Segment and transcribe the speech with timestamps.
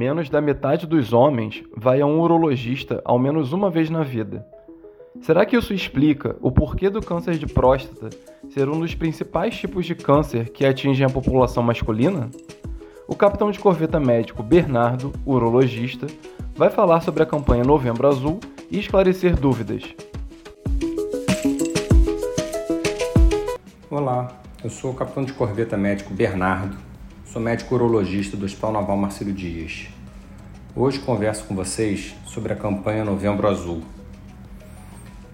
[0.00, 4.46] Menos da metade dos homens vai a um urologista ao menos uma vez na vida.
[5.20, 8.08] Será que isso explica o porquê do câncer de próstata
[8.48, 12.30] ser um dos principais tipos de câncer que atingem a população masculina?
[13.06, 16.06] O capitão de corveta médico Bernardo, urologista,
[16.56, 18.40] vai falar sobre a campanha Novembro Azul
[18.70, 19.82] e esclarecer dúvidas.
[23.90, 24.28] Olá,
[24.64, 26.88] eu sou o capitão de corveta médico Bernardo,
[27.32, 29.86] sou médico urologista do Hospital Naval Marcelo Dias.
[30.74, 33.82] Hoje converso com vocês sobre a campanha Novembro Azul.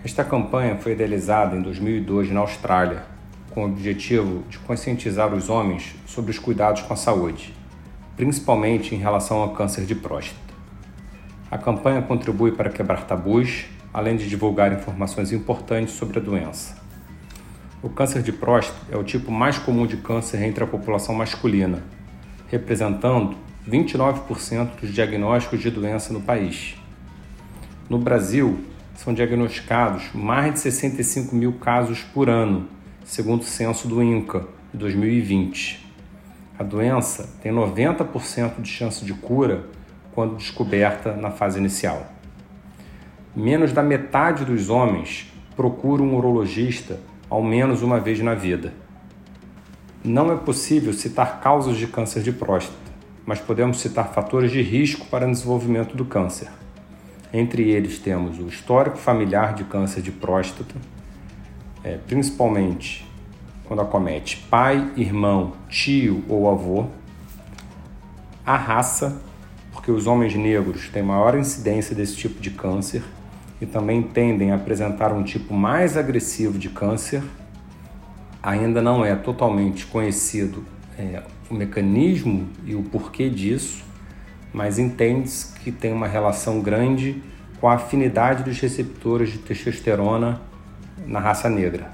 [0.04, 3.06] Esta campanha foi idealizada em 2002 na Austrália,
[3.50, 7.54] com o objetivo de conscientizar os homens sobre os cuidados com a saúde,
[8.14, 10.52] principalmente em relação ao câncer de próstata.
[11.50, 16.85] A campanha contribui para quebrar tabus, além de divulgar informações importantes sobre a doença.
[17.86, 21.84] O câncer de próstata é o tipo mais comum de câncer entre a população masculina,
[22.48, 26.74] representando 29% dos diagnósticos de doença no país.
[27.88, 28.58] No Brasil,
[28.96, 32.66] são diagnosticados mais de 65 mil casos por ano,
[33.04, 35.88] segundo o censo do INCA, de 2020.
[36.58, 39.64] A doença tem 90% de chance de cura
[40.12, 42.04] quando descoberta na fase inicial.
[43.32, 48.72] Menos da metade dos homens procura um urologista ao menos uma vez na vida.
[50.04, 52.92] Não é possível citar causas de câncer de próstata,
[53.24, 56.48] mas podemos citar fatores de risco para o desenvolvimento do câncer.
[57.32, 60.74] Entre eles temos o histórico familiar de câncer de próstata,
[61.82, 63.06] é, principalmente
[63.64, 66.86] quando acomete pai, irmão, tio ou avô,
[68.44, 69.20] a raça,
[69.72, 73.02] porque os homens negros têm maior incidência desse tipo de câncer,
[73.60, 77.22] e também tendem a apresentar um tipo mais agressivo de câncer.
[78.42, 80.64] Ainda não é totalmente conhecido
[80.98, 83.84] é, o mecanismo e o porquê disso,
[84.52, 87.22] mas entende-se que tem uma relação grande
[87.60, 90.40] com a afinidade dos receptores de testosterona
[91.06, 91.90] na raça negra.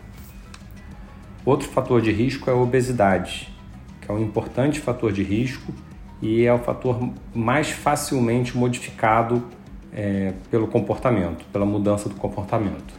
[1.45, 3.53] Outro fator de risco é a obesidade,
[4.01, 5.73] que é um importante fator de risco
[6.21, 9.45] e é o fator mais facilmente modificado
[9.93, 12.95] é, pelo comportamento, pela mudança do comportamento.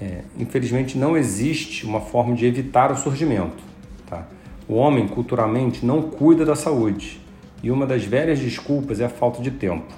[0.00, 3.62] É, infelizmente, não existe uma forma de evitar o surgimento.
[4.06, 4.26] Tá?
[4.68, 7.20] O homem, culturalmente, não cuida da saúde
[7.62, 9.92] e uma das velhas desculpas é a falta de tempo.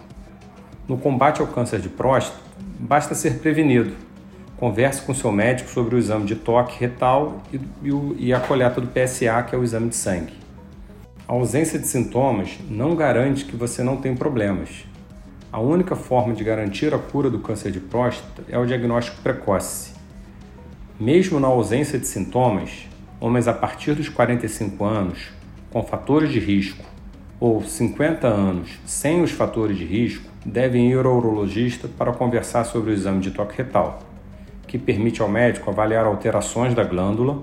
[0.87, 2.41] No combate ao câncer de próstata,
[2.78, 3.92] basta ser prevenido.
[4.56, 8.81] Converse com seu médico sobre o exame de toque retal e, e, e a coleta
[8.81, 10.32] do PSA, que é o exame de sangue.
[11.28, 14.88] A ausência de sintomas não garante que você não tem problemas.
[15.50, 19.94] A única forma de garantir a cura do câncer de próstata é o diagnóstico precoce.
[21.00, 22.86] Mesmo na ausência de sintomas,
[23.19, 25.31] homens a partir dos 45 anos,
[25.70, 26.84] com fatores de risco,
[27.41, 32.91] ou 50 anos sem os fatores de risco, devem ir ao urologista para conversar sobre
[32.91, 34.00] o exame de toque retal,
[34.66, 37.42] que permite ao médico avaliar alterações da glândula,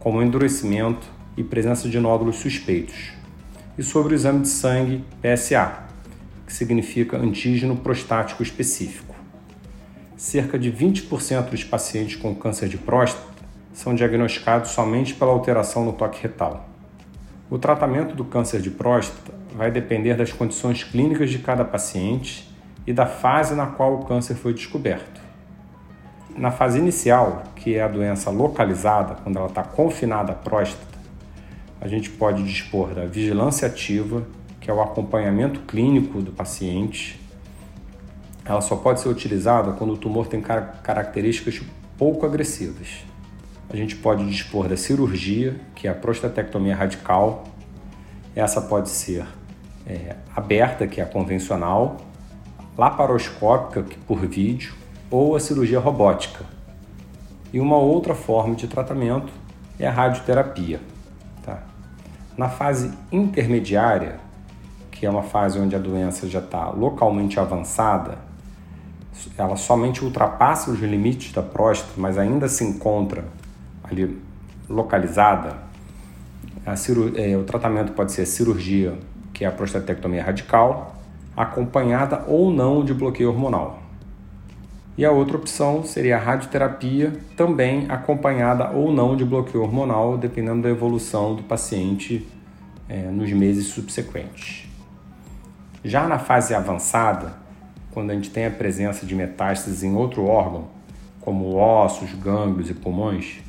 [0.00, 3.12] como endurecimento e presença de nódulos suspeitos,
[3.76, 5.91] e sobre o exame de sangue PSA,
[6.52, 9.14] que significa antígeno prostático específico.
[10.14, 13.26] Cerca de 20% dos pacientes com câncer de próstata
[13.72, 16.68] são diagnosticados somente pela alteração no toque retal.
[17.48, 22.54] O tratamento do câncer de próstata vai depender das condições clínicas de cada paciente
[22.86, 25.22] e da fase na qual o câncer foi descoberto.
[26.36, 30.98] Na fase inicial, que é a doença localizada, quando ela está confinada à próstata,
[31.80, 34.22] a gente pode dispor da vigilância ativa
[34.62, 37.20] que é o acompanhamento clínico do paciente.
[38.44, 41.60] Ela só pode ser utilizada quando o tumor tem car características
[41.98, 43.04] pouco agressivas.
[43.68, 47.44] A gente pode dispor da cirurgia, que é a prostatectomia radical.
[48.36, 49.26] Essa pode ser
[49.86, 51.96] é, aberta, que é a convencional,
[52.78, 54.74] laparoscópica, que por vídeo,
[55.10, 56.44] ou a cirurgia robótica.
[57.52, 59.32] E uma outra forma de tratamento
[59.78, 60.80] é a radioterapia.
[61.44, 61.62] Tá?
[62.36, 64.20] Na fase intermediária,
[65.02, 68.18] que é uma fase onde a doença já está localmente avançada,
[69.36, 73.24] ela somente ultrapassa os limites da próstata, mas ainda se encontra
[73.82, 74.16] ali
[74.68, 75.56] localizada,
[77.16, 78.96] é, o tratamento pode ser cirurgia,
[79.32, 80.94] que é a prostatectomia radical,
[81.36, 83.82] acompanhada ou não de bloqueio hormonal.
[84.96, 90.62] E a outra opção seria a radioterapia, também acompanhada ou não de bloqueio hormonal, dependendo
[90.62, 92.24] da evolução do paciente
[92.88, 94.70] é, nos meses subsequentes.
[95.84, 97.34] Já na fase avançada,
[97.90, 100.68] quando a gente tem a presença de metástases em outro órgão,
[101.20, 103.40] como ossos, gânglios e pulmões,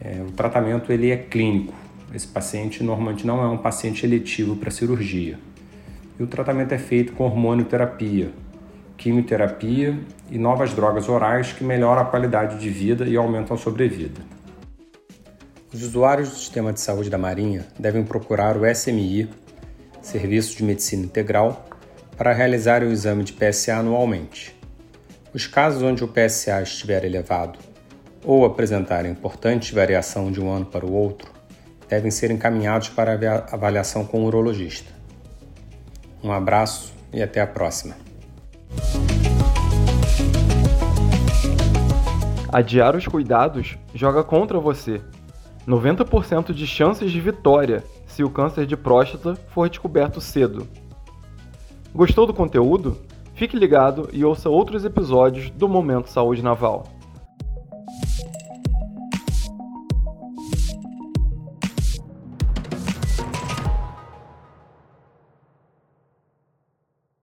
[0.00, 1.72] é, o tratamento ele é clínico.
[2.12, 5.38] Esse paciente normalmente não é um paciente eletivo para cirurgia.
[6.18, 8.32] e o tratamento é feito com hormonioterapia,
[8.96, 9.98] quimioterapia
[10.30, 14.20] e novas drogas orais que melhoram a qualidade de vida e aumentam a sobrevida.
[15.72, 19.28] Os usuários do sistema de saúde da Marinha devem procurar o SMI,
[20.06, 21.68] Serviço de Medicina Integral,
[22.16, 24.56] para realizar o exame de PSA anualmente.
[25.34, 27.58] Os casos onde o PSA estiver elevado
[28.24, 31.32] ou apresentar importante variação de um ano para o outro
[31.88, 33.14] devem ser encaminhados para
[33.50, 34.92] avaliação com o urologista.
[36.22, 37.96] Um abraço e até a próxima.
[42.52, 45.00] Adiar os cuidados joga contra você.
[45.66, 47.82] 90% de chances de vitória
[48.16, 50.66] se o câncer de próstata for descoberto cedo.
[51.94, 52.96] Gostou do conteúdo?
[53.34, 56.95] Fique ligado e ouça outros episódios do Momento Saúde Naval.